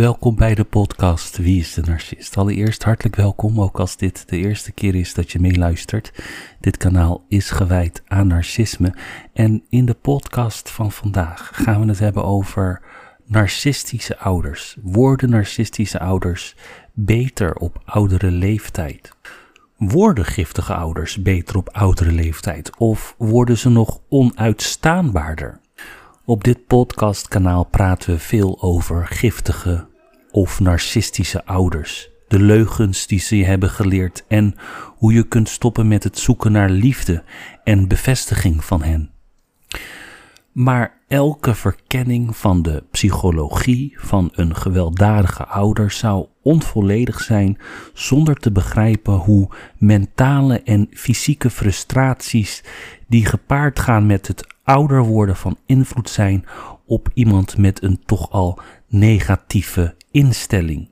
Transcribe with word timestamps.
Welkom 0.00 0.36
bij 0.36 0.54
de 0.54 0.64
podcast 0.64 1.36
Wie 1.36 1.60
is 1.60 1.74
de 1.74 1.82
Narcist? 1.82 2.36
Allereerst 2.36 2.82
hartelijk 2.82 3.16
welkom, 3.16 3.60
ook 3.60 3.78
als 3.80 3.96
dit 3.96 4.28
de 4.28 4.36
eerste 4.36 4.72
keer 4.72 4.94
is 4.94 5.14
dat 5.14 5.32
je 5.32 5.40
meeluistert. 5.40 6.12
Dit 6.60 6.76
kanaal 6.76 7.24
is 7.28 7.50
gewijd 7.50 8.02
aan 8.06 8.26
narcisme. 8.26 8.94
En 9.32 9.64
in 9.68 9.84
de 9.86 9.94
podcast 9.94 10.70
van 10.70 10.92
vandaag 10.92 11.50
gaan 11.52 11.80
we 11.80 11.86
het 11.86 11.98
hebben 11.98 12.24
over 12.24 12.82
narcistische 13.26 14.18
ouders. 14.18 14.76
Worden 14.82 15.30
narcistische 15.30 15.98
ouders 15.98 16.56
beter 16.92 17.54
op 17.54 17.82
oudere 17.84 18.30
leeftijd? 18.30 19.12
Worden 19.76 20.24
giftige 20.24 20.74
ouders 20.74 21.22
beter 21.22 21.56
op 21.56 21.68
oudere 21.68 22.12
leeftijd? 22.12 22.76
Of 22.76 23.14
worden 23.18 23.58
ze 23.58 23.68
nog 23.68 24.00
onuitstaanbaarder? 24.08 25.60
Op 26.24 26.44
dit 26.44 26.66
podcastkanaal 26.66 27.64
praten 27.64 28.12
we 28.12 28.18
veel 28.18 28.62
over 28.62 29.06
giftige 29.06 29.88
of 30.30 30.60
narcistische 30.60 31.44
ouders, 31.46 32.10
de 32.28 32.40
leugens 32.40 33.06
die 33.06 33.18
ze 33.18 33.36
hebben 33.36 33.70
geleerd 33.70 34.24
en 34.28 34.54
hoe 34.96 35.12
je 35.12 35.28
kunt 35.28 35.48
stoppen 35.48 35.88
met 35.88 36.04
het 36.04 36.18
zoeken 36.18 36.52
naar 36.52 36.70
liefde 36.70 37.22
en 37.64 37.88
bevestiging 37.88 38.64
van 38.64 38.82
hen. 38.82 39.10
Maar 40.52 41.00
elke 41.08 41.54
verkenning 41.54 42.36
van 42.36 42.62
de 42.62 42.84
psychologie 42.90 43.96
van 43.98 44.30
een 44.32 44.56
gewelddadige 44.56 45.46
ouder 45.46 45.90
zou 45.90 46.26
onvolledig 46.42 47.20
zijn 47.20 47.58
zonder 47.94 48.36
te 48.36 48.52
begrijpen 48.52 49.12
hoe 49.12 49.48
mentale 49.78 50.62
en 50.62 50.86
fysieke 50.90 51.50
frustraties 51.50 52.64
die 53.08 53.26
gepaard 53.26 53.78
gaan 53.78 54.06
met 54.06 54.26
het 54.26 54.54
ouder 54.64 55.02
worden 55.02 55.36
van 55.36 55.58
invloed 55.66 56.10
zijn 56.10 56.44
op 56.86 57.08
iemand 57.14 57.58
met 57.58 57.82
een 57.82 58.00
toch 58.04 58.30
al 58.30 58.58
negatieve 58.88 59.94
instelling. 60.10 60.88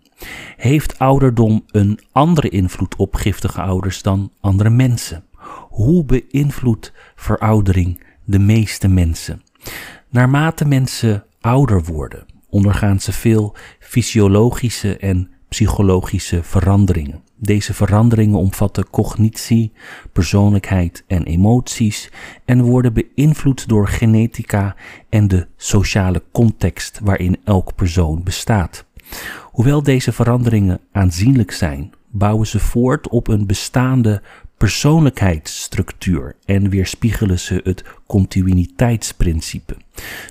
Heeft 0.56 0.98
ouderdom 0.98 1.64
een 1.66 2.00
andere 2.12 2.48
invloed 2.48 2.96
op 2.96 3.14
giftige 3.14 3.60
ouders 3.60 4.02
dan 4.02 4.32
andere 4.40 4.70
mensen? 4.70 5.24
Hoe 5.68 6.04
beïnvloedt 6.04 6.92
veroudering 7.14 8.04
de 8.24 8.38
meeste 8.38 8.88
mensen? 8.88 9.42
Naarmate 10.10 10.64
mensen 10.64 11.24
ouder 11.40 11.84
worden, 11.84 12.26
ondergaan 12.48 13.00
ze 13.00 13.12
veel 13.12 13.56
fysiologische 13.80 14.96
en 14.96 15.30
psychologische 15.48 16.42
veranderingen. 16.42 17.22
Deze 17.36 17.74
veranderingen 17.74 18.38
omvatten 18.38 18.90
cognitie, 18.90 19.72
persoonlijkheid 20.12 21.04
en 21.06 21.22
emoties 21.22 22.10
en 22.44 22.62
worden 22.62 22.92
beïnvloed 22.92 23.68
door 23.68 23.88
genetica 23.88 24.76
en 25.08 25.28
de 25.28 25.46
sociale 25.56 26.22
context 26.32 27.00
waarin 27.02 27.36
elk 27.44 27.74
persoon 27.74 28.22
bestaat. 28.22 28.86
Hoewel 29.42 29.82
deze 29.82 30.12
veranderingen 30.12 30.80
aanzienlijk 30.92 31.50
zijn, 31.50 31.92
bouwen 32.10 32.46
ze 32.46 32.58
voort 32.58 33.08
op 33.08 33.28
een 33.28 33.46
bestaande 33.46 34.22
persoonlijkheidsstructuur 34.56 36.36
en 36.44 36.68
weerspiegelen 36.70 37.38
ze 37.38 37.60
het 37.64 37.84
continuïteitsprincipe. 38.06 39.76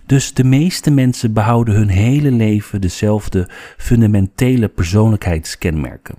Dus 0.05 0.33
de 0.33 0.43
meeste 0.43 0.91
mensen 0.91 1.33
behouden 1.33 1.75
hun 1.75 1.89
hele 1.89 2.31
leven 2.31 2.81
dezelfde 2.81 3.49
fundamentele 3.77 4.67
persoonlijkheidskenmerken. 4.67 6.15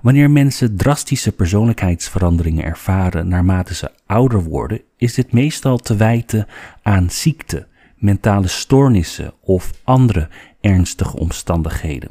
Wanneer 0.00 0.30
mensen 0.30 0.76
drastische 0.76 1.32
persoonlijkheidsveranderingen 1.32 2.64
ervaren 2.64 3.28
naarmate 3.28 3.74
ze 3.74 3.90
ouder 4.06 4.42
worden, 4.42 4.80
is 4.96 5.14
dit 5.14 5.32
meestal 5.32 5.78
te 5.78 5.96
wijten 5.96 6.46
aan 6.82 7.10
ziekte, 7.10 7.66
mentale 7.96 8.48
stoornissen 8.48 9.32
of 9.40 9.72
andere 9.84 10.28
ernstige 10.60 11.16
omstandigheden. 11.16 12.10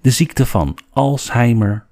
De 0.00 0.10
ziekte 0.10 0.46
van 0.46 0.78
Alzheimer, 0.90 1.86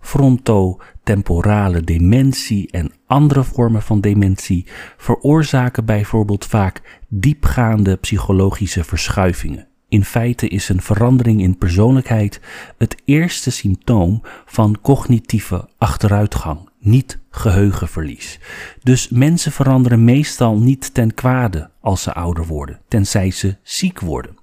frontotemporale 0.00 1.80
dementie 1.80 2.70
en 2.70 2.92
andere 3.06 3.44
vormen 3.44 3.82
van 3.82 4.00
dementie 4.00 4.66
veroorzaken 4.96 5.84
bijvoorbeeld 5.84 6.46
vaak 6.46 7.00
diepgaande 7.08 7.96
psychologische 7.96 8.84
verschuivingen. 8.84 9.68
In 9.88 10.04
feite 10.04 10.48
is 10.48 10.68
een 10.68 10.82
verandering 10.82 11.42
in 11.42 11.58
persoonlijkheid 11.58 12.40
het 12.78 13.02
eerste 13.04 13.50
symptoom 13.50 14.22
van 14.46 14.78
cognitieve 14.82 15.68
achteruitgang, 15.78 16.69
niet 16.80 17.18
geheugenverlies. 17.30 18.38
Dus 18.82 19.08
mensen 19.08 19.52
veranderen 19.52 20.04
meestal 20.04 20.58
niet 20.58 20.94
ten 20.94 21.14
kwade 21.14 21.70
als 21.80 22.02
ze 22.02 22.12
ouder 22.12 22.46
worden, 22.46 22.80
tenzij 22.88 23.30
ze 23.30 23.56
ziek 23.62 24.00
worden. 24.00 24.38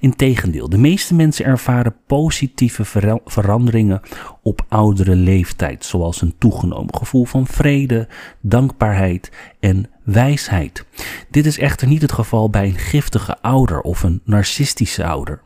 Integendeel, 0.00 0.68
de 0.68 0.78
meeste 0.78 1.14
mensen 1.14 1.44
ervaren 1.44 1.96
positieve 2.06 2.84
veranderingen 3.24 4.00
op 4.42 4.64
oudere 4.68 5.16
leeftijd, 5.16 5.84
zoals 5.84 6.22
een 6.22 6.34
toegenomen 6.38 6.94
gevoel 6.94 7.24
van 7.24 7.46
vrede, 7.46 8.08
dankbaarheid 8.40 9.32
en 9.60 9.90
wijsheid. 10.04 10.84
Dit 11.30 11.46
is 11.46 11.58
echter 11.58 11.88
niet 11.88 12.02
het 12.02 12.12
geval 12.12 12.50
bij 12.50 12.66
een 12.66 12.78
giftige 12.78 13.40
ouder 13.40 13.80
of 13.80 14.02
een 14.02 14.20
narcistische 14.24 15.04
ouder. 15.04 15.40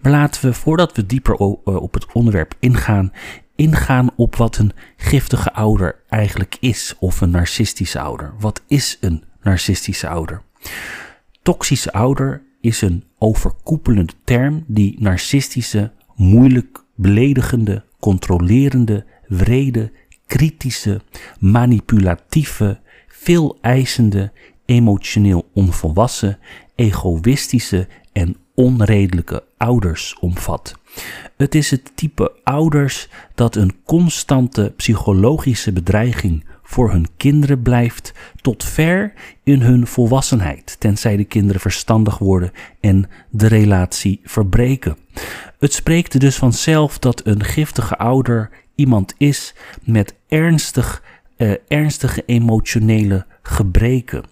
Maar 0.00 0.12
laten 0.12 0.44
we, 0.44 0.52
voordat 0.52 0.96
we 0.96 1.06
dieper 1.06 1.34
eh, 1.34 1.48
op 1.64 1.94
het 1.94 2.12
onderwerp 2.12 2.54
ingaan, 2.60 3.12
ingaan 3.56 4.10
op 4.16 4.36
wat 4.36 4.56
een 4.56 4.72
giftige 4.96 5.52
ouder 5.52 6.00
eigenlijk 6.08 6.56
is, 6.60 6.94
of 6.98 7.20
een 7.20 7.30
narcistische 7.30 8.00
ouder. 8.00 8.34
Wat 8.38 8.62
is 8.66 8.98
een 9.00 9.24
narcistische 9.42 10.08
ouder? 10.08 10.42
Toxische 11.42 11.92
ouder 11.92 12.42
is 12.60 12.80
een 12.80 13.04
overkoepelende 13.18 14.12
term 14.24 14.64
die 14.66 14.96
narcistische, 14.98 15.92
moeilijk 16.14 16.84
beledigende, 16.94 17.84
controlerende, 18.00 19.04
wrede, 19.28 19.92
kritische, 20.26 21.00
manipulatieve, 21.38 22.80
veel 23.08 23.58
eisende, 23.60 24.32
emotioneel 24.64 25.48
onvolwassen, 25.52 26.38
egoïstische 26.74 27.88
en 28.12 28.36
onredelijke 28.56 29.44
ouders 29.56 30.16
omvat. 30.20 30.74
Het 31.36 31.54
is 31.54 31.70
het 31.70 31.90
type 31.94 32.32
ouders 32.44 33.08
dat 33.34 33.56
een 33.56 33.74
constante 33.84 34.72
psychologische 34.76 35.72
bedreiging 35.72 36.44
voor 36.62 36.90
hun 36.90 37.06
kinderen 37.16 37.62
blijft 37.62 38.12
tot 38.40 38.64
ver 38.64 39.12
in 39.42 39.60
hun 39.60 39.86
volwassenheid, 39.86 40.76
tenzij 40.78 41.16
de 41.16 41.24
kinderen 41.24 41.60
verstandig 41.60 42.18
worden 42.18 42.52
en 42.80 43.08
de 43.30 43.46
relatie 43.46 44.20
verbreken. 44.24 44.96
Het 45.58 45.72
spreekt 45.72 46.20
dus 46.20 46.36
vanzelf 46.36 46.98
dat 46.98 47.26
een 47.26 47.44
giftige 47.44 47.96
ouder 47.98 48.50
iemand 48.74 49.14
is 49.18 49.54
met 49.82 50.14
ernstig, 50.28 51.02
eh, 51.36 51.52
ernstige 51.68 52.22
emotionele 52.26 53.26
gebreken. 53.42 54.24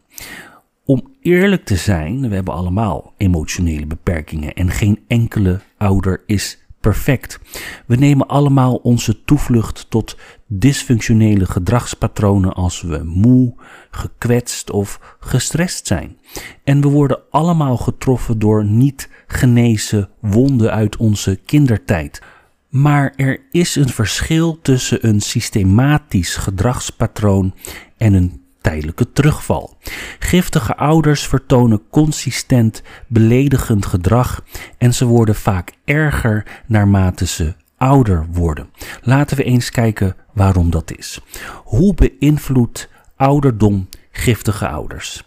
Om 0.86 1.14
eerlijk 1.20 1.64
te 1.64 1.76
zijn, 1.76 2.28
we 2.28 2.34
hebben 2.34 2.54
allemaal 2.54 3.14
emotionele 3.16 3.86
beperkingen 3.86 4.54
en 4.54 4.70
geen 4.70 4.98
enkele 5.06 5.60
ouder 5.76 6.22
is 6.26 6.58
perfect. 6.80 7.40
We 7.86 7.96
nemen 7.96 8.26
allemaal 8.26 8.74
onze 8.74 9.24
toevlucht 9.24 9.86
tot 9.88 10.16
dysfunctionele 10.46 11.46
gedragspatronen 11.46 12.54
als 12.54 12.82
we 12.82 13.02
moe, 13.04 13.54
gekwetst 13.90 14.70
of 14.70 15.16
gestrest 15.20 15.86
zijn. 15.86 16.18
En 16.64 16.80
we 16.80 16.88
worden 16.88 17.20
allemaal 17.30 17.76
getroffen 17.76 18.38
door 18.38 18.64
niet 18.64 19.08
genezen 19.26 20.08
wonden 20.20 20.72
uit 20.72 20.96
onze 20.96 21.40
kindertijd. 21.44 22.22
Maar 22.68 23.12
er 23.16 23.40
is 23.50 23.74
een 23.74 23.88
verschil 23.88 24.58
tussen 24.62 25.08
een 25.08 25.20
systematisch 25.20 26.36
gedragspatroon 26.36 27.54
en 27.96 28.14
een 28.14 28.43
tijdelijke 28.64 29.12
terugval. 29.12 29.76
Giftige 30.18 30.76
ouders 30.76 31.26
vertonen 31.26 31.82
consistent 31.90 32.82
beledigend 33.06 33.86
gedrag 33.86 34.44
en 34.78 34.94
ze 34.94 35.04
worden 35.04 35.34
vaak 35.34 35.72
erger 35.84 36.62
naarmate 36.66 37.26
ze 37.26 37.54
ouder 37.76 38.26
worden. 38.32 38.68
Laten 39.02 39.36
we 39.36 39.44
eens 39.44 39.70
kijken 39.70 40.16
waarom 40.32 40.70
dat 40.70 40.96
is. 40.96 41.20
Hoe 41.64 41.94
beïnvloedt 41.94 42.88
ouderdom 43.16 43.88
giftige 44.10 44.68
ouders? 44.68 45.24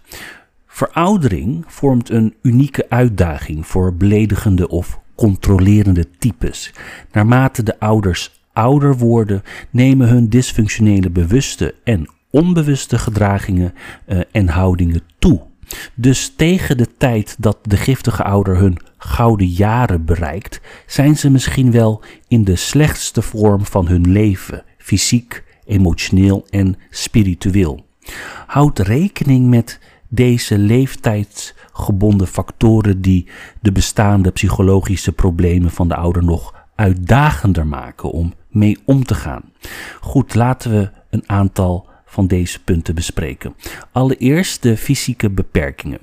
Veroudering 0.68 1.64
vormt 1.68 2.10
een 2.10 2.36
unieke 2.42 2.86
uitdaging 2.90 3.68
voor 3.68 3.96
beledigende 3.96 4.68
of 4.68 5.00
controlerende 5.16 6.06
types. 6.20 6.74
Naarmate 7.12 7.64
de 7.64 7.80
ouders 7.80 8.42
ouder 8.54 8.98
worden, 8.98 9.44
nemen 9.70 10.08
hun 10.08 10.30
dysfunctionele 10.30 11.10
bewuste 11.10 11.76
en 11.84 12.16
onbewuste 12.30 12.98
gedragingen 12.98 13.74
uh, 14.08 14.20
en 14.32 14.48
houdingen 14.48 15.02
toe. 15.20 15.42
Dus 15.96 16.34
tegen 16.36 16.78
de 16.78 16.88
tijd 16.98 17.36
dat 17.40 17.58
de 17.62 17.78
giftige 17.78 18.24
ouder 18.24 18.58
hun 18.58 18.78
gouden 18.98 19.48
jaren 19.48 20.06
bereikt, 20.06 20.62
zijn 20.86 21.18
ze 21.18 21.30
misschien 21.30 21.72
wel 21.72 22.04
in 22.28 22.44
de 22.44 22.56
slechtste 22.56 23.22
vorm 23.22 23.66
van 23.66 23.88
hun 23.88 24.12
leven, 24.12 24.64
fysiek, 24.78 25.44
emotioneel 25.66 26.46
en 26.50 26.76
spiritueel. 26.90 27.86
Houd 28.48 28.80
rekening 28.80 29.50
met 29.50 29.80
deze 30.10 30.58
leeftijdsgroep 30.58 31.66
gebonden 31.78 32.28
factoren 32.28 33.02
die 33.02 33.28
de 33.62 33.72
bestaande 33.72 34.32
psychologische 34.32 35.12
problemen 35.12 35.72
van 35.72 35.88
de 35.88 35.96
ouder 35.96 36.24
nog 36.24 36.54
uitdagender 36.76 37.68
maken 37.68 38.12
om 38.12 38.34
mee 38.50 38.78
om 38.86 39.04
te 39.04 39.16
gaan. 39.16 39.42
Goed, 40.02 40.36
laten 40.36 40.72
we 40.72 40.90
een 41.10 41.24
aantal 41.26 41.88
van 42.18 42.28
deze 42.28 42.64
punten 42.64 42.96
bespreken. 42.96 43.56
Allereerst 43.92 44.62
de 44.62 44.78
fysieke 44.78 45.30
beperkingen. 45.30 46.00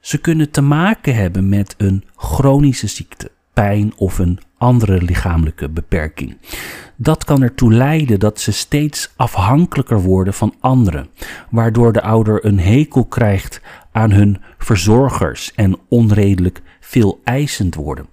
Ze 0.00 0.18
kunnen 0.18 0.50
te 0.50 0.60
maken 0.60 1.14
hebben 1.14 1.48
met 1.48 1.74
een 1.78 2.04
chronische 2.16 2.86
ziekte, 2.86 3.30
pijn 3.52 3.92
of 3.96 4.18
een 4.18 4.38
andere 4.58 5.02
lichamelijke 5.02 5.68
beperking. 5.68 6.36
Dat 6.96 7.24
kan 7.24 7.42
ertoe 7.42 7.72
leiden 7.72 8.18
dat 8.18 8.40
ze 8.40 8.52
steeds 8.52 9.12
afhankelijker 9.16 10.00
worden 10.00 10.34
van 10.34 10.54
anderen, 10.60 11.08
waardoor 11.50 11.92
de 11.92 12.02
ouder 12.02 12.44
een 12.44 12.58
hekel 12.58 13.04
krijgt 13.04 13.60
aan 13.90 14.10
hun 14.10 14.40
verzorgers 14.58 15.52
en 15.54 15.78
onredelijk 15.88 16.62
veel 16.80 17.20
eisend 17.24 17.74
worden. 17.74 18.06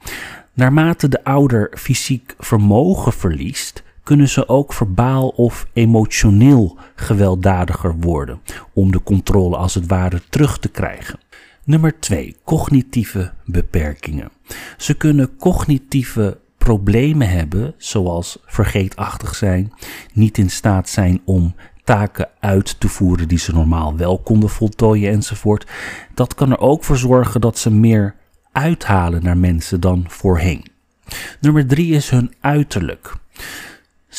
Naarmate 0.53 1.07
de 1.07 1.23
ouder 1.23 1.71
fysiek 1.75 2.35
vermogen 2.37 3.13
verliest, 3.13 3.83
kunnen 4.09 4.29
ze 4.29 4.47
ook 4.47 4.73
verbaal 4.73 5.27
of 5.27 5.67
emotioneel 5.73 6.77
gewelddadiger 6.95 7.95
worden 7.99 8.41
om 8.73 8.91
de 8.91 9.03
controle 9.03 9.57
als 9.57 9.73
het 9.73 9.87
ware 9.87 10.21
terug 10.29 10.59
te 10.59 10.69
krijgen. 10.69 11.19
Nummer 11.63 11.99
2. 11.99 12.35
Cognitieve 12.43 13.33
beperkingen. 13.45 14.29
Ze 14.77 14.93
kunnen 14.93 15.37
cognitieve 15.37 16.37
problemen 16.57 17.29
hebben, 17.29 17.73
zoals 17.77 18.37
vergeetachtig 18.45 19.35
zijn, 19.35 19.73
niet 20.13 20.37
in 20.37 20.49
staat 20.49 20.89
zijn 20.89 21.21
om 21.25 21.55
taken 21.83 22.29
uit 22.39 22.79
te 22.79 22.87
voeren 22.87 23.27
die 23.27 23.39
ze 23.39 23.53
normaal 23.53 23.97
wel 23.97 24.19
konden 24.19 24.49
voltooien 24.49 25.11
enzovoort. 25.11 25.67
Dat 26.13 26.35
kan 26.35 26.51
er 26.51 26.59
ook 26.59 26.83
voor 26.83 26.97
zorgen 26.97 27.41
dat 27.41 27.57
ze 27.57 27.71
meer 27.71 28.15
uithalen 28.51 29.23
naar 29.23 29.37
mensen 29.37 29.79
dan 29.79 30.05
voorheen. 30.07 30.65
Nummer 31.41 31.67
3 31.67 31.93
is 31.93 32.09
hun 32.09 32.33
uiterlijk. 32.39 33.17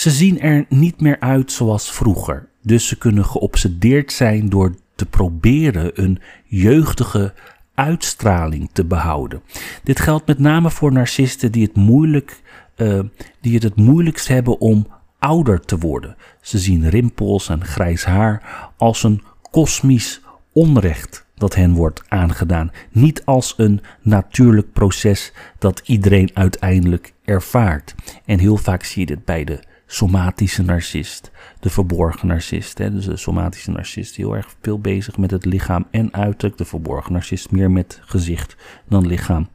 Ze 0.01 0.11
zien 0.11 0.41
er 0.41 0.65
niet 0.69 1.01
meer 1.01 1.21
uit 1.21 1.53
zoals 1.53 1.93
vroeger, 1.93 2.49
dus 2.63 2.87
ze 2.87 2.99
kunnen 2.99 3.25
geobsedeerd 3.25 4.13
zijn 4.13 4.49
door 4.49 4.75
te 4.95 5.07
proberen 5.07 6.03
een 6.03 6.21
jeugdige 6.45 7.35
uitstraling 7.75 8.71
te 8.73 8.85
behouden. 8.85 9.43
Dit 9.83 10.01
geldt 10.01 10.27
met 10.27 10.39
name 10.39 10.71
voor 10.71 10.93
narcisten 10.93 11.53
die 11.53 11.63
het, 11.63 11.77
moeilijk, 11.77 12.43
uh, 12.77 13.01
die 13.41 13.55
het 13.55 13.63
het 13.63 13.77
moeilijkst 13.77 14.29
hebben 14.29 14.61
om 14.61 14.87
ouder 15.19 15.61
te 15.61 15.79
worden. 15.79 16.17
Ze 16.41 16.59
zien 16.59 16.89
rimpels 16.89 17.49
en 17.49 17.65
grijs 17.65 18.05
haar 18.05 18.69
als 18.77 19.03
een 19.03 19.23
kosmisch 19.51 20.21
onrecht 20.53 21.27
dat 21.35 21.55
hen 21.55 21.75
wordt 21.75 22.03
aangedaan, 22.09 22.71
niet 22.91 23.25
als 23.25 23.55
een 23.57 23.81
natuurlijk 24.03 24.73
proces 24.73 25.33
dat 25.59 25.83
iedereen 25.85 26.31
uiteindelijk 26.35 27.13
ervaart. 27.25 27.95
En 28.25 28.39
heel 28.39 28.57
vaak 28.57 28.85
zie 28.85 29.01
je 29.01 29.07
dit 29.07 29.25
bij 29.25 29.45
de 29.45 29.69
somatische 29.93 30.63
narcist, 30.63 31.31
de 31.61 31.71
verborgen 31.71 32.29
narcist. 32.29 32.79
Hè? 32.79 32.93
Dus 32.93 33.05
de 33.05 33.17
somatische 33.17 33.71
narcist 33.71 34.17
heel 34.17 34.37
erg 34.37 34.57
veel 34.63 34.79
bezig 34.79 35.17
met 35.17 35.31
het 35.31 35.45
lichaam 35.45 35.87
en 35.91 36.13
uiterlijk. 36.13 36.59
De 36.59 36.65
verborgen 36.65 37.13
narcist 37.13 37.51
meer 37.51 37.71
met 37.71 38.01
gezicht 38.03 38.57
dan 38.89 39.07
lichaam. 39.07 39.49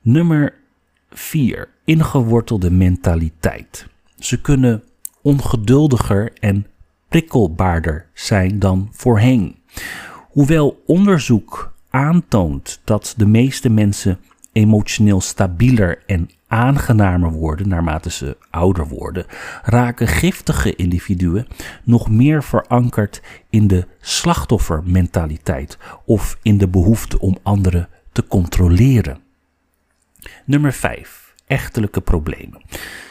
Nummer 0.00 0.54
4. 1.10 1.68
Ingewortelde 1.84 2.70
mentaliteit. 2.70 3.86
Ze 4.18 4.40
kunnen 4.40 4.82
ongeduldiger 5.22 6.32
en 6.40 6.66
prikkelbaarder 7.08 8.06
zijn 8.12 8.58
dan 8.58 8.88
voorheen. 8.92 9.56
Hoewel 10.30 10.82
onderzoek 10.86 11.72
aantoont 11.90 12.80
dat 12.84 13.14
de 13.16 13.26
meeste 13.26 13.68
mensen 13.68 14.18
emotioneel 14.52 15.20
stabieler 15.20 16.02
en 16.06 16.30
aangenamer 16.46 17.30
worden 17.32 17.68
naarmate 17.68 18.10
ze 18.10 18.36
ouder 18.50 18.88
worden, 18.88 19.26
raken 19.62 20.08
giftige 20.08 20.76
individuen 20.76 21.46
nog 21.84 22.10
meer 22.10 22.42
verankerd 22.42 23.22
in 23.50 23.66
de 23.66 23.86
slachtoffermentaliteit 24.00 25.78
of 26.04 26.38
in 26.42 26.58
de 26.58 26.68
behoefte 26.68 27.18
om 27.18 27.38
anderen 27.42 27.88
te 28.12 28.26
controleren. 28.26 29.18
Nummer 30.44 30.72
5. 30.72 31.34
Echtelijke 31.46 32.00
problemen. 32.00 32.62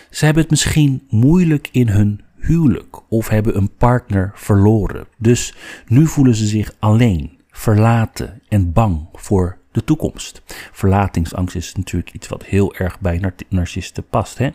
Ze 0.10 0.26
hebben 0.26 0.44
het 0.44 0.52
misschien 0.52 1.04
moeilijk 1.10 1.70
in 1.72 1.88
hun 1.88 2.22
huwelijk 2.36 3.02
of 3.10 3.28
hebben 3.28 3.58
een 3.58 3.76
partner 3.78 4.32
verloren. 4.34 5.08
Dus 5.18 5.56
nu 5.88 6.08
voelen 6.08 6.36
ze 6.36 6.46
zich 6.46 6.76
alleen, 6.80 7.40
verlaten 7.52 8.42
en 8.48 8.72
bang 8.72 9.08
voor 9.14 9.58
de 9.74 9.84
toekomst. 9.84 10.42
Verlatingsangst 10.72 11.56
is 11.56 11.76
natuurlijk 11.76 12.14
iets 12.14 12.28
wat 12.28 12.46
heel 12.46 12.76
erg 12.76 13.00
bij 13.00 13.32
narcisten 13.50 14.08
past. 14.08 14.38
Hè? 14.38 14.50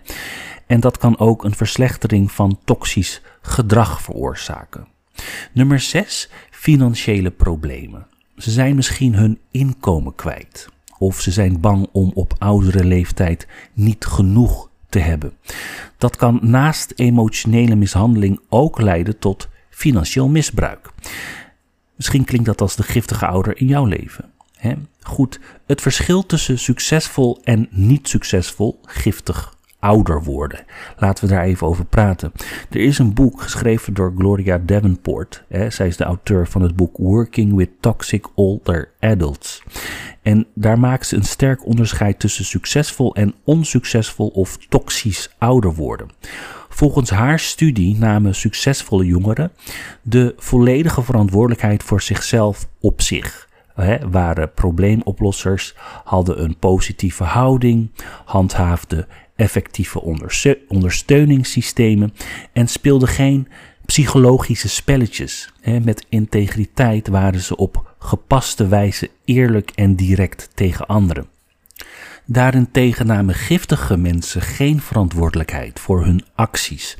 En 0.66 0.80
dat 0.80 0.98
kan 0.98 1.18
ook 1.18 1.44
een 1.44 1.54
verslechtering 1.54 2.32
van 2.32 2.58
toxisch 2.64 3.22
gedrag 3.42 4.02
veroorzaken. 4.02 4.86
Nummer 5.52 5.80
6. 5.80 6.30
Financiële 6.50 7.30
problemen. 7.30 8.06
Ze 8.36 8.50
zijn 8.50 8.74
misschien 8.74 9.14
hun 9.14 9.38
inkomen 9.50 10.14
kwijt. 10.14 10.68
Of 10.98 11.20
ze 11.20 11.30
zijn 11.30 11.60
bang 11.60 11.88
om 11.92 12.10
op 12.14 12.34
oudere 12.38 12.84
leeftijd 12.84 13.46
niet 13.72 14.04
genoeg 14.06 14.70
te 14.88 14.98
hebben. 14.98 15.32
Dat 15.98 16.16
kan 16.16 16.38
naast 16.42 16.92
emotionele 16.96 17.74
mishandeling 17.74 18.40
ook 18.48 18.80
leiden 18.80 19.18
tot 19.18 19.48
financieel 19.70 20.28
misbruik. 20.28 20.90
Misschien 21.96 22.24
klinkt 22.24 22.46
dat 22.46 22.60
als 22.60 22.76
de 22.76 22.82
giftige 22.82 23.26
ouder 23.26 23.60
in 23.60 23.66
jouw 23.66 23.84
leven. 23.84 24.32
Goed, 25.02 25.40
het 25.66 25.80
verschil 25.80 26.26
tussen 26.26 26.58
succesvol 26.58 27.38
en 27.42 27.68
niet 27.70 28.08
succesvol, 28.08 28.80
giftig 28.82 29.56
ouder 29.78 30.24
worden. 30.24 30.64
Laten 30.96 31.28
we 31.28 31.34
daar 31.34 31.44
even 31.44 31.66
over 31.66 31.84
praten. 31.84 32.32
Er 32.70 32.80
is 32.80 32.98
een 32.98 33.14
boek 33.14 33.40
geschreven 33.40 33.94
door 33.94 34.12
Gloria 34.16 34.58
Davenport. 34.58 35.44
Hè. 35.48 35.70
Zij 35.70 35.86
is 35.86 35.96
de 35.96 36.04
auteur 36.04 36.48
van 36.48 36.62
het 36.62 36.76
boek 36.76 36.96
Working 36.96 37.54
with 37.54 37.70
Toxic 37.80 38.26
Older 38.34 38.90
Adults. 39.00 39.62
En 40.22 40.46
daar 40.54 40.78
maakt 40.78 41.06
ze 41.06 41.16
een 41.16 41.24
sterk 41.24 41.66
onderscheid 41.66 42.18
tussen 42.18 42.44
succesvol 42.44 43.14
en 43.14 43.34
onsuccesvol 43.44 44.28
of 44.28 44.56
toxisch 44.68 45.30
ouder 45.38 45.74
worden. 45.74 46.08
Volgens 46.68 47.10
haar 47.10 47.38
studie 47.38 47.98
namen 47.98 48.34
succesvolle 48.34 49.04
jongeren 49.04 49.52
de 50.02 50.34
volledige 50.36 51.02
verantwoordelijkheid 51.02 51.82
voor 51.82 52.02
zichzelf 52.02 52.68
op 52.80 53.02
zich 53.02 53.47
waren 54.10 54.52
probleemoplossers, 54.52 55.74
hadden 56.04 56.42
een 56.42 56.56
positieve 56.58 57.24
houding, 57.24 57.90
handhaafden 58.24 59.06
effectieve 59.36 60.00
ondersteuningssystemen 60.68 62.14
en 62.52 62.68
speelden 62.68 63.08
geen 63.08 63.48
psychologische 63.86 64.68
spelletjes. 64.68 65.52
Hè. 65.60 65.80
Met 65.80 66.06
integriteit 66.08 67.08
waren 67.08 67.40
ze 67.40 67.56
op 67.56 67.94
gepaste 67.98 68.68
wijze 68.68 69.10
eerlijk 69.24 69.70
en 69.74 69.94
direct 69.94 70.50
tegen 70.54 70.86
anderen. 70.86 71.26
Daarentegen 72.24 73.06
namen 73.06 73.34
giftige 73.34 73.96
mensen 73.96 74.42
geen 74.42 74.80
verantwoordelijkheid 74.80 75.80
voor 75.80 76.04
hun 76.04 76.24
acties. 76.34 76.98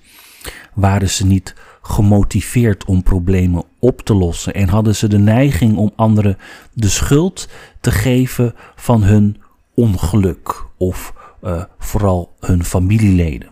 Waren 0.75 1.11
ze 1.11 1.27
niet 1.27 1.55
gemotiveerd 1.89 2.85
om 2.85 3.03
problemen 3.03 3.65
op 3.79 4.01
te 4.01 4.15
lossen 4.15 4.55
en 4.55 4.69
hadden 4.69 4.97
ze 4.97 5.09
de 5.09 5.19
neiging 5.19 5.77
om 5.77 5.93
anderen 5.97 6.39
de 6.73 6.89
schuld 6.89 7.49
te 7.81 7.91
geven 7.91 8.55
van 8.77 9.03
hun 9.03 9.37
ongeluk 9.75 10.67
of 10.77 11.15
uh, 11.45 11.63
vooral 11.79 12.33
hun 12.41 12.65
familieleden. 12.65 13.49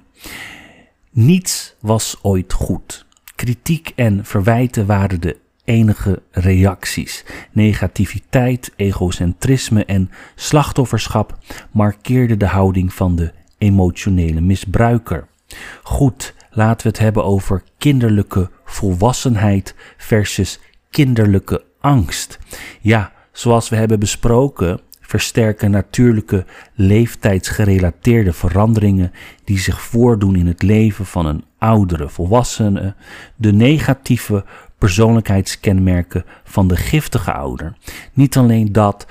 Niets 1.11 1.75
was 1.81 2.19
ooit 2.23 2.53
goed. 2.53 3.07
Kritiek 3.35 3.93
en 3.95 4.25
verwijten 4.25 4.87
waren 4.87 5.21
de 5.21 5.37
enige 5.65 6.23
reacties. 6.31 7.25
Negativiteit, 7.53 8.73
egocentrisme 8.77 9.85
en 9.85 10.11
slachtofferschap 10.35 11.39
markeerden 11.71 12.39
de 12.39 12.47
houding 12.47 12.95
van 12.95 13.17
de 13.17 13.33
emotionele 13.59 14.41
misbruiker. 14.41 15.27
Goed, 15.83 16.35
laten 16.57 16.83
we 16.83 16.89
het 16.89 16.99
hebben 16.99 17.25
over 17.25 17.63
kinderlijke 17.79 18.51
volwassenheid 18.65 19.75
versus 19.97 20.61
kinderlijke 20.91 21.65
angst. 21.81 22.39
Ja, 22.81 23.13
zoals 23.33 23.69
we 23.69 23.77
hebben 23.77 23.99
besproken, 23.99 24.81
versterken 25.01 25.71
natuurlijke 25.71 26.45
leeftijdsgerelateerde 26.75 28.33
veranderingen 28.33 29.13
die 29.45 29.59
zich 29.59 29.81
voordoen 29.81 30.37
in 30.37 30.47
het 30.47 30.63
leven 30.63 31.07
van 31.07 31.27
een 31.27 31.45
oudere 31.59 32.09
volwassene 32.09 32.95
de 33.37 33.53
negatieve 33.53 34.45
persoonlijkheidskenmerken 34.79 36.25
van 36.45 36.69
de 36.69 36.77
giftige 36.77 37.33
ouder. 37.33 37.77
Niet 38.13 38.37
alleen 38.37 38.73
dat, 38.73 39.07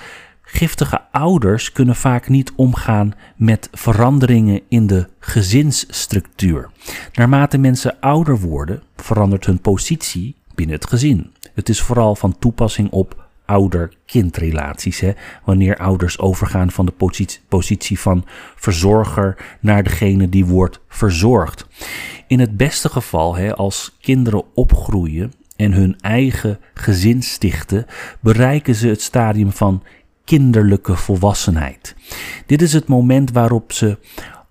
Giftige 0.56 1.02
ouders 1.12 1.72
kunnen 1.72 1.96
vaak 1.96 2.30
niet 2.30 2.52
omgaan 2.56 3.14
met 3.36 3.70
veranderingen 3.72 4.62
in 4.70 4.88
de 4.88 5.08
gezinsstructuur. 5.20 6.70
Naarmate 7.14 7.58
mensen 7.58 8.00
ouder 8.00 8.40
worden, 8.40 8.84
verandert 8.96 9.46
hun 9.46 9.60
positie 9.60 10.36
binnen 10.54 10.76
het 10.76 10.88
gezin. 10.88 11.32
Het 11.54 11.70
is 11.70 11.82
vooral 11.82 12.16
van 12.16 12.40
toepassing 12.40 12.92
op 12.92 13.28
ouder-kindrelaties. 13.46 15.04
Wanneer 15.46 15.78
ouders 15.78 16.20
overgaan 16.20 16.72
van 16.72 16.86
de 16.86 16.92
positie, 16.92 17.40
positie 17.48 18.00
van 18.00 18.26
verzorger 18.56 19.58
naar 19.60 19.84
degene 19.84 20.30
die 20.30 20.46
wordt 20.46 20.80
verzorgd. 20.88 21.68
In 22.28 22.40
het 22.40 22.58
beste 22.58 22.90
geval, 22.90 23.36
hè, 23.36 23.56
als 23.56 23.98
kinderen 24.02 24.44
opgroeien 24.54 25.34
en 25.56 25.72
hun 25.72 26.00
eigen 26.00 26.60
gezin 26.74 27.22
stichten, 27.22 27.86
bereiken 28.20 28.76
ze 28.76 28.88
het 28.88 29.02
stadium 29.02 29.52
van 29.52 29.84
kinderlijke 30.26 30.96
volwassenheid. 30.96 31.96
Dit 32.46 32.62
is 32.62 32.74
het 32.74 32.88
moment 32.88 33.32
waarop 33.32 33.72
ze 33.72 33.98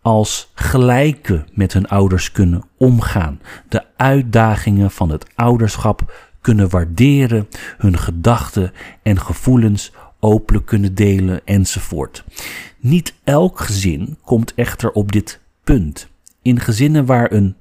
als 0.02 0.50
gelijke 0.54 1.44
met 1.52 1.72
hun 1.72 1.88
ouders 1.88 2.32
kunnen 2.32 2.62
omgaan, 2.76 3.40
de 3.68 3.82
uitdagingen 3.96 4.90
van 4.90 5.10
het 5.10 5.26
ouderschap 5.34 6.30
kunnen 6.40 6.68
waarderen, 6.68 7.48
hun 7.78 7.98
gedachten 7.98 8.72
en 9.02 9.20
gevoelens 9.20 9.92
openlijk 10.20 10.66
kunnen 10.66 10.94
delen 10.94 11.40
enzovoort. 11.44 12.24
Niet 12.78 13.14
elk 13.24 13.60
gezin 13.60 14.18
komt 14.24 14.54
echter 14.54 14.92
op 14.92 15.12
dit 15.12 15.40
punt. 15.64 16.08
In 16.42 16.60
gezinnen 16.60 17.06
waar 17.06 17.32
een 17.32 17.56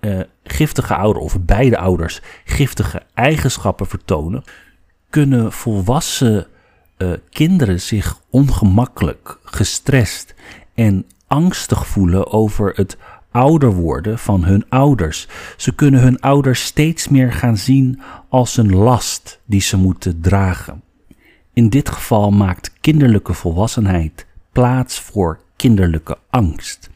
uh, 0.00 0.20
giftige 0.44 0.94
ouder 0.94 1.22
of 1.22 1.40
beide 1.40 1.78
ouders 1.78 2.20
giftige 2.44 3.02
eigenschappen 3.14 3.86
vertonen, 3.86 4.44
kunnen 5.10 5.52
volwassen 5.52 6.46
uh, 6.98 7.12
kinderen 7.30 7.80
zich 7.80 8.20
ongemakkelijk, 8.30 9.38
gestrest 9.44 10.34
en 10.74 11.06
angstig 11.26 11.86
voelen 11.86 12.32
over 12.32 12.72
het 12.74 12.96
ouder 13.30 13.72
worden 13.72 14.18
van 14.18 14.44
hun 14.44 14.64
ouders. 14.68 15.28
Ze 15.56 15.74
kunnen 15.74 16.00
hun 16.00 16.20
ouders 16.20 16.64
steeds 16.64 17.08
meer 17.08 17.32
gaan 17.32 17.56
zien 17.56 18.00
als 18.28 18.56
een 18.56 18.74
last 18.74 19.40
die 19.44 19.60
ze 19.60 19.76
moeten 19.76 20.20
dragen. 20.20 20.82
In 21.52 21.68
dit 21.68 21.88
geval 21.88 22.30
maakt 22.30 22.72
kinderlijke 22.80 23.34
volwassenheid 23.34 24.26
plaats 24.52 25.00
voor 25.00 25.40
kinderlijke 25.56 26.18
angst. 26.30 26.90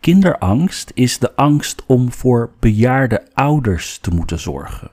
Kinderangst 0.00 0.90
is 0.94 1.18
de 1.18 1.36
angst 1.36 1.82
om 1.86 2.12
voor 2.12 2.50
bejaarde 2.60 3.22
ouders 3.34 3.98
te 3.98 4.10
moeten 4.10 4.38
zorgen. 4.38 4.90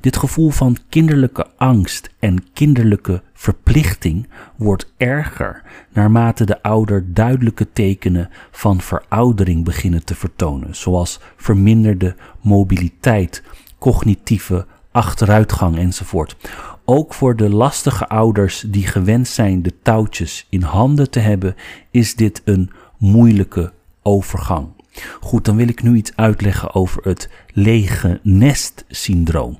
Dit 0.00 0.16
gevoel 0.16 0.50
van 0.50 0.76
kinderlijke 0.88 1.46
angst 1.56 2.10
en 2.18 2.52
kinderlijke 2.52 3.22
verplichting 3.32 4.28
wordt 4.56 4.92
erger 4.96 5.62
naarmate 5.92 6.44
de 6.44 6.62
ouder 6.62 7.14
duidelijke 7.14 7.72
tekenen 7.72 8.30
van 8.50 8.80
veroudering 8.80 9.64
beginnen 9.64 10.04
te 10.04 10.14
vertonen, 10.14 10.76
zoals 10.76 11.20
verminderde 11.36 12.16
mobiliteit, 12.40 13.42
cognitieve 13.78 14.66
achteruitgang 14.92 15.78
enzovoort. 15.78 16.36
Ook 16.84 17.14
voor 17.14 17.36
de 17.36 17.50
lastige 17.50 18.08
ouders 18.08 18.64
die 18.66 18.86
gewend 18.86 19.28
zijn 19.28 19.62
de 19.62 19.72
touwtjes 19.82 20.46
in 20.48 20.62
handen 20.62 21.10
te 21.10 21.18
hebben, 21.18 21.54
is 21.90 22.14
dit 22.14 22.42
een 22.44 22.70
moeilijke 22.98 23.72
overgang. 24.02 24.77
Goed, 25.20 25.44
dan 25.44 25.56
wil 25.56 25.68
ik 25.68 25.82
nu 25.82 25.96
iets 25.96 26.12
uitleggen 26.16 26.74
over 26.74 27.02
het 27.02 27.28
lege 27.52 28.20
nest 28.22 28.84
syndroom. 28.88 29.58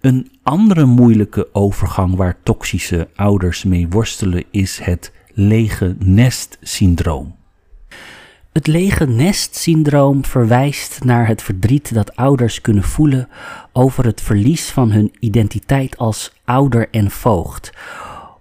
Een 0.00 0.30
andere 0.42 0.84
moeilijke 0.84 1.48
overgang 1.52 2.16
waar 2.16 2.36
toxische 2.42 3.08
ouders 3.14 3.64
mee 3.64 3.88
worstelen 3.88 4.44
is 4.50 4.78
het 4.82 5.12
lege 5.32 5.96
nest 5.98 6.58
syndroom. 6.60 7.34
Het 8.52 8.66
lege 8.66 9.06
nest 9.06 9.56
syndroom 9.56 10.24
verwijst 10.24 11.04
naar 11.04 11.26
het 11.26 11.42
verdriet 11.42 11.94
dat 11.94 12.16
ouders 12.16 12.60
kunnen 12.60 12.82
voelen 12.82 13.28
over 13.72 14.04
het 14.04 14.20
verlies 14.20 14.70
van 14.70 14.90
hun 14.90 15.12
identiteit 15.20 15.96
als 15.96 16.32
ouder 16.44 16.88
en 16.90 17.10
voogd. 17.10 17.72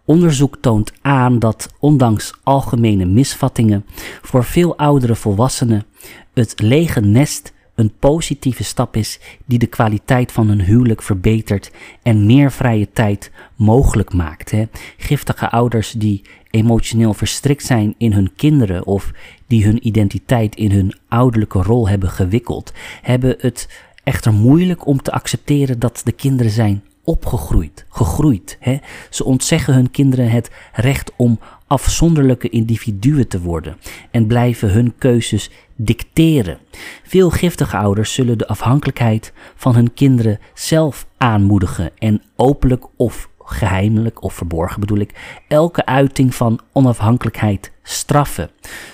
Onderzoek 0.06 0.58
toont 0.62 0.92
aan 1.02 1.40
dat 1.40 1.74
ondanks 1.80 2.34
algemene 2.44 3.06
misvattingen 3.06 3.86
voor 4.22 4.44
veel 4.44 4.78
oudere 4.78 5.16
volwassenen 5.16 5.86
het 6.34 6.62
lege 6.62 7.02
nest 7.02 7.54
een 7.76 7.94
positieve 8.00 8.64
stap 8.64 8.96
is 8.96 9.20
die 9.46 9.60
de 9.60 9.68
kwaliteit 9.68 10.32
van 10.32 10.48
hun 10.48 10.62
huwelijk 10.62 11.02
verbetert 11.02 11.72
en 12.02 12.26
meer 12.26 12.52
vrije 12.52 12.92
tijd 12.94 13.32
mogelijk 13.56 14.14
maakt. 14.14 14.52
Hè. 14.52 14.66
Giftige 14.98 15.50
ouders 15.50 15.92
die 15.92 16.22
emotioneel 16.50 17.14
verstrikt 17.14 17.66
zijn 17.66 17.96
in 17.98 18.14
hun 18.14 18.32
kinderen 18.36 18.86
of 18.86 19.12
die 19.48 19.66
hun 19.66 19.88
identiteit 19.88 20.56
in 20.56 20.72
hun 20.72 20.96
ouderlijke 21.08 21.62
rol 21.62 21.90
hebben 21.90 22.10
gewikkeld, 22.10 22.74
hebben 23.02 23.36
het 23.40 23.70
echter 24.04 24.34
moeilijk 24.34 24.86
om 24.86 25.02
te 25.02 25.12
accepteren 25.12 25.80
dat 25.80 26.02
de 26.04 26.12
kinderen 26.12 26.52
zijn 26.52 26.84
opgegroeid, 27.12 27.86
gegroeid. 27.90 28.58
Hè? 28.60 28.78
Ze 29.10 29.24
ontzeggen 29.24 29.74
hun 29.74 29.92
kinderen 29.92 30.30
het 30.30 30.52
recht 30.74 31.12
om 31.16 31.40
afzonderlijke 31.68 32.50
individuen 32.50 33.28
te 33.28 33.42
worden 33.42 33.78
en 34.12 34.28
blijven 34.28 34.72
hun 34.72 34.94
keuzes 34.98 35.50
dicteren. 35.76 36.58
Veel 37.04 37.30
giftige 37.30 37.78
ouders 37.78 38.14
zullen 38.14 38.38
de 38.38 38.48
afhankelijkheid 38.48 39.34
van 39.56 39.76
hun 39.76 39.94
kinderen 39.94 40.40
zelf 40.54 41.08
aanmoedigen 41.18 41.92
en 41.98 42.22
openlijk 42.36 42.86
of 42.96 43.30
geheimelijk 43.40 44.24
of 44.24 44.34
verborgen 44.34 44.80
bedoel 44.80 45.00
ik, 45.00 45.42
elke 45.48 45.86
uiting 45.86 46.36
van 46.36 46.60
onafhankelijkheid 46.72 47.72
straffen. 47.84 48.50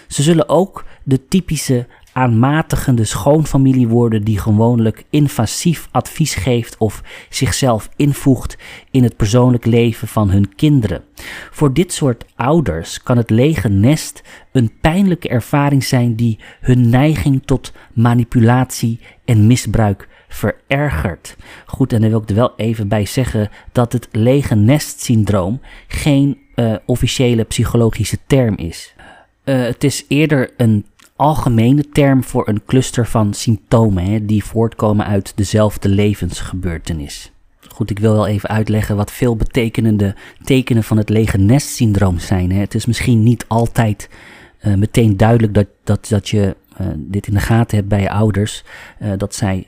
Ze 0.07 0.23
zullen 0.23 0.49
ook 0.49 0.85
de 1.03 1.27
typische 1.27 1.87
aanmatigende 2.17 3.03
schoonfamilie 3.03 3.87
worden 3.87 4.23
die 4.23 4.39
gewoonlijk 4.39 5.03
invasief 5.09 5.87
advies 5.91 6.35
geeft 6.35 6.77
of 6.77 7.03
zichzelf 7.29 7.89
invoegt 7.95 8.57
in 8.91 9.03
het 9.03 9.15
persoonlijk 9.15 9.65
leven 9.65 10.07
van 10.07 10.29
hun 10.29 10.55
kinderen. 10.55 11.03
Voor 11.51 11.73
dit 11.73 11.93
soort 11.93 12.25
ouders 12.35 13.03
kan 13.03 13.17
het 13.17 13.29
lege 13.29 13.69
nest 13.69 14.21
een 14.51 14.71
pijnlijke 14.81 15.29
ervaring 15.29 15.83
zijn 15.83 16.15
die 16.15 16.39
hun 16.61 16.89
neiging 16.89 17.41
tot 17.45 17.73
manipulatie 17.93 18.99
en 19.25 19.47
misbruik 19.47 20.07
verergert. 20.27 21.35
Goed, 21.65 21.93
en 21.93 22.01
dan 22.01 22.09
wil 22.09 22.21
ik 22.21 22.29
er 22.29 22.35
wel 22.35 22.53
even 22.55 22.87
bij 22.87 23.05
zeggen 23.05 23.49
dat 23.71 23.93
het 23.93 24.07
lege 24.11 24.55
nest 24.55 25.01
syndroom 25.01 25.61
geen 25.87 26.37
uh, 26.55 26.75
officiële 26.85 27.43
psychologische 27.43 28.17
term 28.27 28.55
is. 28.55 28.95
Uh, 29.45 29.61
het 29.61 29.83
is 29.83 30.05
eerder 30.07 30.49
een 30.57 30.85
algemene 31.17 31.89
term 31.89 32.23
voor 32.23 32.47
een 32.47 32.61
cluster 32.65 33.07
van 33.07 33.33
symptomen 33.33 34.03
hè, 34.03 34.25
die 34.25 34.43
voortkomen 34.43 35.05
uit 35.05 35.31
dezelfde 35.35 35.89
levensgebeurtenis. 35.89 37.31
Goed, 37.69 37.89
ik 37.89 37.99
wil 37.99 38.13
wel 38.13 38.27
even 38.27 38.49
uitleggen 38.49 38.95
wat 38.95 39.11
veel 39.11 39.35
betekenende 39.35 40.15
tekenen 40.43 40.83
van 40.83 40.97
het 40.97 41.09
lege 41.09 41.37
nest 41.37 41.67
syndroom 41.67 42.19
zijn. 42.19 42.51
Hè. 42.51 42.59
Het 42.59 42.75
is 42.75 42.85
misschien 42.85 43.23
niet 43.23 43.45
altijd 43.47 44.09
uh, 44.61 44.73
meteen 44.73 45.17
duidelijk 45.17 45.53
dat, 45.53 45.67
dat, 45.83 46.07
dat 46.07 46.29
je 46.29 46.55
uh, 46.81 46.87
dit 46.95 47.27
in 47.27 47.33
de 47.33 47.39
gaten 47.39 47.77
hebt 47.77 47.89
bij 47.89 48.01
je 48.01 48.09
ouders, 48.09 48.63
uh, 49.01 49.11
dat 49.17 49.35
zij 49.35 49.67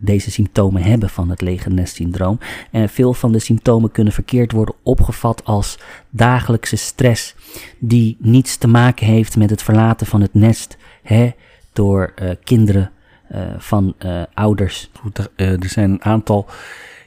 deze 0.00 0.30
symptomen 0.30 0.82
hebben 0.82 1.10
van 1.10 1.30
het 1.30 1.40
lege 1.40 1.70
nest 1.70 1.94
syndroom. 1.94 2.38
En 2.70 2.88
veel 2.88 3.14
van 3.14 3.32
de 3.32 3.38
symptomen 3.38 3.90
kunnen 3.90 4.12
verkeerd 4.12 4.52
worden 4.52 4.74
opgevat 4.82 5.44
als 5.44 5.78
dagelijkse 6.10 6.76
stress 6.76 7.34
die 7.78 8.16
niets 8.18 8.56
te 8.56 8.68
maken 8.68 9.06
heeft 9.06 9.36
met 9.36 9.50
het 9.50 9.62
verlaten 9.62 10.06
van 10.06 10.20
het 10.20 10.34
nest 10.34 10.76
hè, 11.02 11.30
door 11.72 12.12
uh, 12.22 12.30
kinderen 12.44 12.90
uh, 13.32 13.40
van 13.58 13.94
uh, 13.98 14.22
ouders. 14.34 14.90
Er 15.36 15.68
zijn 15.68 15.90
een 15.90 16.04
aantal 16.04 16.46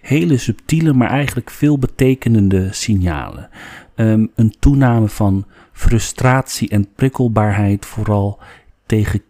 hele 0.02 0.38
subtiele, 0.38 0.94
maar 0.94 1.10
eigenlijk 1.10 1.50
veel 1.50 1.78
betekenende 1.78 2.68
signalen. 2.72 3.50
Um, 3.96 4.32
een 4.36 4.54
toename 4.60 5.08
van 5.08 5.46
frustratie 5.72 6.70
en 6.70 6.94
prikkelbaarheid, 6.96 7.86
vooral 7.86 8.40
tegen 8.86 9.22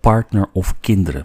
partner 0.00 0.48
of 0.52 0.74
kinderen 0.80 1.24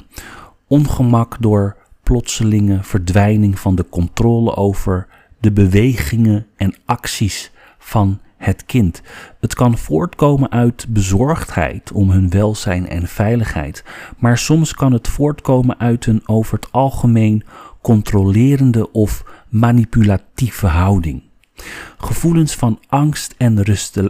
ongemak 0.73 1.37
door 1.39 1.75
plotselinge 2.03 2.79
verdwijning 2.83 3.59
van 3.59 3.75
de 3.75 3.89
controle 3.89 4.55
over 4.55 5.07
de 5.39 5.51
bewegingen 5.51 6.45
en 6.55 6.75
acties 6.85 7.51
van 7.77 8.19
het 8.37 8.65
kind. 8.65 9.01
Het 9.39 9.53
kan 9.53 9.77
voortkomen 9.77 10.51
uit 10.51 10.85
bezorgdheid 10.89 11.91
om 11.91 12.09
hun 12.09 12.29
welzijn 12.29 12.89
en 12.89 13.07
veiligheid, 13.07 13.83
maar 14.17 14.37
soms 14.37 14.73
kan 14.73 14.91
het 14.91 15.07
voortkomen 15.07 15.79
uit 15.79 16.05
een 16.05 16.21
over 16.25 16.53
het 16.53 16.71
algemeen 16.71 17.43
controlerende 17.81 18.91
of 18.91 19.23
manipulatieve 19.49 20.67
houding. 20.67 21.23
Gevoelens 21.97 22.55
van 22.55 22.79
angst 22.87 23.35
en 23.37 23.63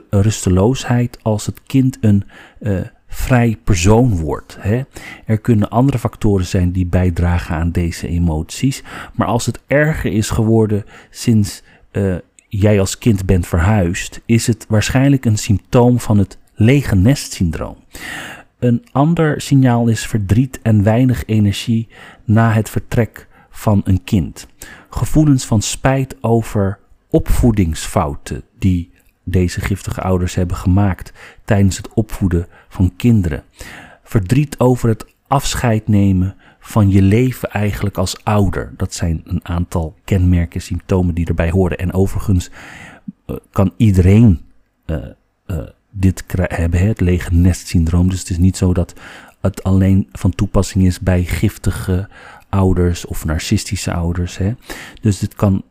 rusteloosheid 0.09 1.19
als 1.21 1.45
het 1.45 1.61
kind 1.65 1.97
een 2.01 2.23
uh, 2.59 2.79
vrij 3.13 3.57
persoon 3.63 4.15
wordt. 4.15 4.57
Hè? 4.59 4.81
Er 5.25 5.37
kunnen 5.37 5.69
andere 5.69 5.99
factoren 5.99 6.45
zijn 6.45 6.71
die 6.71 6.85
bijdragen 6.85 7.55
aan 7.55 7.71
deze 7.71 8.07
emoties. 8.07 8.83
Maar 9.13 9.27
als 9.27 9.45
het 9.45 9.59
erger 9.67 10.11
is 10.11 10.29
geworden 10.29 10.83
sinds 11.09 11.63
uh, 11.91 12.15
jij 12.47 12.79
als 12.79 12.97
kind 12.97 13.25
bent 13.25 13.47
verhuisd, 13.47 14.21
is 14.25 14.47
het 14.47 14.65
waarschijnlijk 14.69 15.25
een 15.25 15.37
symptoom 15.37 15.99
van 15.99 16.17
het 16.17 16.37
lege 16.53 16.95
nest 16.95 17.33
syndroom. 17.33 17.75
Een 18.59 18.85
ander 18.91 19.41
signaal 19.41 19.87
is 19.87 20.05
verdriet 20.05 20.59
en 20.61 20.83
weinig 20.83 21.25
energie 21.25 21.87
na 22.25 22.51
het 22.51 22.69
vertrek 22.69 23.27
van 23.49 23.81
een 23.83 24.03
kind. 24.03 24.47
Gevoelens 24.89 25.45
van 25.45 25.61
spijt 25.61 26.15
over 26.21 26.79
opvoedingsfouten 27.09 28.43
die 28.59 28.92
deze 29.23 29.61
giftige 29.61 30.01
ouders 30.01 30.35
hebben 30.35 30.57
gemaakt 30.57 31.13
tijdens 31.45 31.77
het 31.77 31.93
opvoeden 31.93 32.47
van 32.69 32.95
kinderen. 32.95 33.43
Verdriet 34.03 34.59
over 34.59 34.89
het 34.89 35.05
afscheid 35.27 35.87
nemen 35.87 36.35
van 36.59 36.89
je 36.89 37.01
leven 37.01 37.51
eigenlijk 37.51 37.97
als 37.97 38.23
ouder. 38.23 38.73
Dat 38.77 38.93
zijn 38.93 39.21
een 39.23 39.45
aantal 39.45 39.95
kenmerken, 40.03 40.61
symptomen 40.61 41.13
die 41.13 41.25
erbij 41.25 41.49
horen. 41.49 41.77
En 41.77 41.93
overigens 41.93 42.49
uh, 43.27 43.35
kan 43.51 43.73
iedereen 43.77 44.41
uh, 44.85 44.97
uh, 45.47 45.57
dit 45.91 46.23
hebben, 46.35 46.87
het 46.87 46.99
lege 46.99 47.33
nestsyndroom. 47.33 48.09
Dus 48.09 48.19
het 48.19 48.29
is 48.29 48.37
niet 48.37 48.57
zo 48.57 48.73
dat 48.73 48.93
het 49.41 49.63
alleen 49.63 50.09
van 50.11 50.31
toepassing 50.31 50.85
is 50.85 50.99
bij 50.99 51.23
giftige 51.23 52.09
ouders 52.49 53.05
of 53.05 53.25
narcistische 53.25 53.93
ouders. 53.93 54.37
Hè. 54.37 54.53
Dus 55.01 55.19
dit 55.19 55.33
kan 55.33 55.63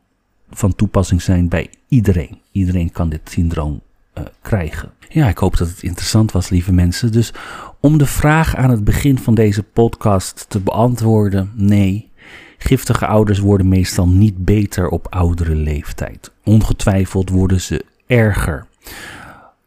van 0.55 0.75
toepassing 0.75 1.23
zijn 1.23 1.49
bij 1.49 1.71
iedereen. 1.89 2.41
Iedereen 2.53 2.93
kan 2.93 3.09
dit 3.09 3.21
syndroom 3.25 3.81
uh, 4.19 4.25
krijgen. 4.43 4.91
Ja, 5.09 5.29
ik 5.29 5.39
hoop 5.39 5.57
dat 5.57 5.69
het 5.69 5.83
interessant 5.83 6.33
was, 6.33 6.49
lieve 6.49 6.73
mensen. 6.73 7.13
Dus 7.13 7.33
om 7.81 7.99
de 7.99 8.07
vraag 8.07 8.57
aan 8.57 8.71
het 8.71 8.85
begin 8.85 9.19
van 9.19 9.35
deze 9.35 9.63
podcast 9.63 10.47
te 10.49 10.61
beantwoorden: 10.61 11.51
nee. 11.55 12.11
Giftige 12.59 13.07
ouders 13.07 13.39
worden 13.39 13.69
meestal 13.69 14.09
niet 14.09 14.45
beter 14.45 14.89
op 14.89 15.07
oudere 15.11 15.55
leeftijd. 15.55 16.33
Ongetwijfeld 16.45 17.31
worden 17.31 17.61
ze 17.61 17.85
erger. 18.07 18.67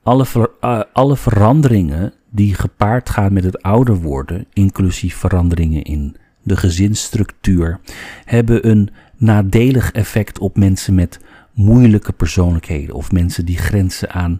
Alle, 0.03 0.25
uh, 0.61 0.81
alle 0.93 1.17
veranderingen 1.17 2.13
die 2.29 2.53
gepaard 2.53 3.09
gaan 3.09 3.33
met 3.33 3.43
het 3.43 3.61
ouder 3.61 3.95
worden, 3.95 4.45
inclusief 4.53 5.15
veranderingen 5.15 5.83
in 5.83 6.15
de 6.43 6.57
gezinsstructuur, 6.57 7.79
hebben 8.25 8.69
een 8.69 8.89
nadelig 9.17 9.91
effect 9.91 10.39
op 10.39 10.57
mensen 10.57 10.95
met 10.95 11.19
moeilijke 11.53 12.13
persoonlijkheden 12.13 12.95
of 12.95 13.11
mensen 13.11 13.45
die 13.45 13.57
grenzen 13.57 14.11
aan 14.11 14.39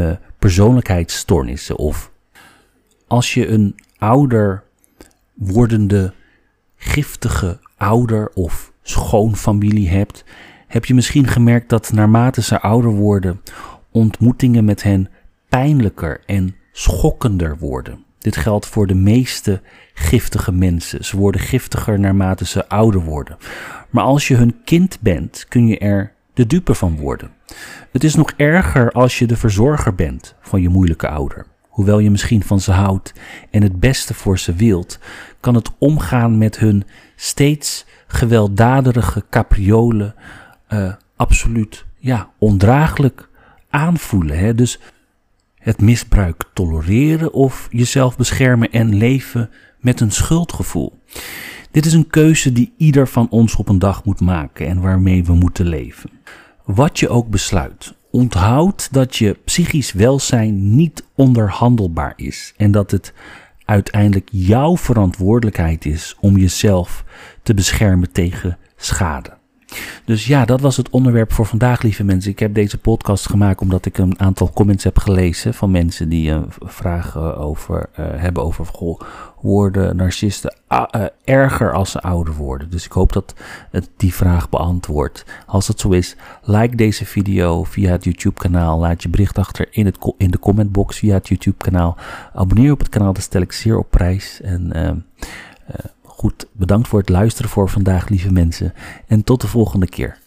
uh, 0.00 0.12
persoonlijkheidsstoornissen. 0.38 1.78
Of 1.78 2.10
als 3.06 3.34
je 3.34 3.48
een 3.48 3.74
ouder 3.98 4.62
wordende 5.34 6.12
giftige 6.76 7.58
ouder 7.76 8.30
of 8.34 8.72
schoonfamilie 8.82 9.88
hebt, 9.88 10.24
heb 10.66 10.84
je 10.84 10.94
misschien 10.94 11.26
gemerkt 11.26 11.68
dat 11.68 11.92
naarmate 11.92 12.42
ze 12.42 12.60
ouder 12.60 12.90
worden, 12.90 13.40
ontmoetingen 13.90 14.64
met 14.64 14.82
hen 14.82 15.08
pijnlijker 15.48 16.20
en 16.26 16.56
schokkender 16.72 17.58
worden. 17.58 18.04
Dit 18.22 18.36
geldt 18.36 18.66
voor 18.66 18.86
de 18.86 18.94
meeste 18.94 19.60
giftige 19.94 20.52
mensen. 20.52 21.04
Ze 21.04 21.16
worden 21.16 21.40
giftiger 21.40 22.00
naarmate 22.00 22.46
ze 22.46 22.68
ouder 22.68 23.00
worden. 23.00 23.36
Maar 23.90 24.04
als 24.04 24.28
je 24.28 24.34
hun 24.34 24.56
kind 24.64 24.98
bent, 25.00 25.46
kun 25.48 25.66
je 25.66 25.78
er 25.78 26.12
de 26.34 26.46
dupe 26.46 26.74
van 26.74 26.96
worden. 26.96 27.30
Het 27.92 28.04
is 28.04 28.14
nog 28.14 28.32
erger 28.36 28.90
als 28.90 29.18
je 29.18 29.26
de 29.26 29.36
verzorger 29.36 29.94
bent 29.94 30.34
van 30.40 30.62
je 30.62 30.68
moeilijke 30.68 31.08
ouder. 31.08 31.46
Hoewel 31.68 31.98
je 31.98 32.10
misschien 32.10 32.42
van 32.42 32.60
ze 32.60 32.72
houdt 32.72 33.12
en 33.50 33.62
het 33.62 33.80
beste 33.80 34.14
voor 34.14 34.38
ze 34.38 34.54
wilt, 34.54 34.98
kan 35.40 35.54
het 35.54 35.70
omgaan 35.78 36.38
met 36.38 36.58
hun 36.58 36.84
steeds 37.16 37.86
gewelddadige 38.06 39.24
capriolen 39.30 40.14
uh, 40.72 40.92
absoluut 41.16 41.84
ja, 41.98 42.30
ondraaglijk 42.38 43.28
aanvoelen. 43.70 44.38
Hè? 44.38 44.54
Dus 44.54 44.78
het 45.62 45.80
misbruik 45.80 46.44
tolereren 46.52 47.32
of 47.32 47.68
jezelf 47.70 48.16
beschermen 48.16 48.70
en 48.70 48.94
leven 48.94 49.50
met 49.80 50.00
een 50.00 50.10
schuldgevoel. 50.10 50.98
Dit 51.70 51.86
is 51.86 51.92
een 51.92 52.06
keuze 52.06 52.52
die 52.52 52.72
ieder 52.76 53.08
van 53.08 53.28
ons 53.30 53.56
op 53.56 53.68
een 53.68 53.78
dag 53.78 54.04
moet 54.04 54.20
maken 54.20 54.66
en 54.66 54.80
waarmee 54.80 55.24
we 55.24 55.32
moeten 55.32 55.66
leven. 55.66 56.10
Wat 56.64 56.98
je 56.98 57.08
ook 57.08 57.28
besluit, 57.28 57.94
onthoud 58.10 58.92
dat 58.92 59.16
je 59.16 59.38
psychisch 59.44 59.92
welzijn 59.92 60.74
niet 60.74 61.04
onderhandelbaar 61.14 62.12
is 62.16 62.54
en 62.56 62.70
dat 62.70 62.90
het 62.90 63.12
uiteindelijk 63.64 64.28
jouw 64.32 64.76
verantwoordelijkheid 64.76 65.84
is 65.84 66.16
om 66.20 66.36
jezelf 66.36 67.04
te 67.42 67.54
beschermen 67.54 68.12
tegen 68.12 68.58
schade. 68.76 69.40
Dus 70.04 70.26
ja, 70.26 70.44
dat 70.44 70.60
was 70.60 70.76
het 70.76 70.90
onderwerp 70.90 71.32
voor 71.32 71.46
vandaag, 71.46 71.82
lieve 71.82 72.04
mensen. 72.04 72.30
Ik 72.30 72.38
heb 72.38 72.54
deze 72.54 72.78
podcast 72.78 73.28
gemaakt 73.28 73.60
omdat 73.60 73.86
ik 73.86 73.98
een 73.98 74.20
aantal 74.20 74.50
comments 74.52 74.84
heb 74.84 74.98
gelezen 74.98 75.54
van 75.54 75.70
mensen 75.70 76.08
die 76.08 76.30
een 76.30 76.44
uh, 76.62 76.68
vragen 76.68 77.36
over 77.36 77.88
uh, 77.98 78.06
hebben 78.16 78.42
over 78.42 78.66
goh, 78.66 79.00
worden 79.40 79.96
narcisten 79.96 80.54
uh, 80.70 81.04
erger 81.24 81.72
als 81.72 81.90
ze 81.90 82.00
ouder 82.00 82.34
worden. 82.34 82.70
Dus 82.70 82.84
ik 82.84 82.92
hoop 82.92 83.12
dat 83.12 83.34
het 83.70 83.90
die 83.96 84.14
vraag 84.14 84.48
beantwoordt. 84.48 85.24
Als 85.46 85.66
dat 85.66 85.80
zo 85.80 85.90
is, 85.90 86.16
like 86.42 86.76
deze 86.76 87.04
video 87.04 87.64
via 87.64 87.90
het 87.90 88.04
YouTube 88.04 88.40
kanaal. 88.40 88.78
Laat 88.78 89.02
je 89.02 89.08
bericht 89.08 89.38
achter 89.38 89.66
in, 89.70 89.86
het 89.86 89.98
in 90.16 90.30
de 90.30 90.38
commentbox 90.38 90.98
via 90.98 91.14
het 91.14 91.28
YouTube 91.28 91.64
kanaal. 91.64 91.96
Abonneer 92.34 92.72
op 92.72 92.78
het 92.78 92.88
kanaal, 92.88 93.12
dat 93.12 93.22
stel 93.22 93.40
ik 93.40 93.52
zeer 93.52 93.78
op 93.78 93.90
prijs. 93.90 94.40
En 94.40 94.72
ehm, 94.72 94.96
Goed, 96.22 96.46
bedankt 96.52 96.88
voor 96.88 96.98
het 96.98 97.08
luisteren 97.08 97.50
voor 97.50 97.68
vandaag, 97.68 98.08
lieve 98.08 98.32
mensen. 98.32 98.74
En 99.06 99.24
tot 99.24 99.40
de 99.40 99.46
volgende 99.46 99.88
keer. 99.88 100.18